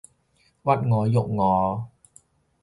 [0.03, 0.03] 屈
[0.63, 1.91] 我辱我